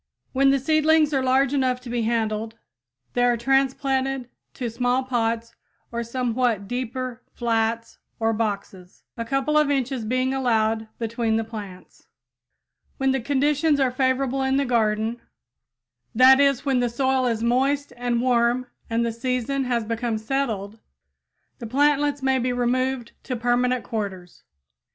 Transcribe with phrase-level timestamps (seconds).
[0.33, 2.57] When the seedlings are large enough to be handled
[3.13, 5.53] they are transplanted to small pots
[5.91, 12.07] or somewhat deeper flats or boxes, a couple of inches being allowed between the plants.
[12.97, 15.21] When conditions are favorable in the garden;
[16.15, 20.79] that is, when the soil is moist and warm and the season has become settled,
[21.59, 24.41] the plantlets may be removed to permanent quarters.